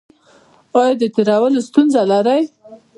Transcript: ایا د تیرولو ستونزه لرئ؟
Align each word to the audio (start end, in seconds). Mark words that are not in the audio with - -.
ایا 0.79 0.93
د 1.01 1.03
تیرولو 1.15 1.59
ستونزه 1.67 2.01
لرئ؟ 2.11 2.41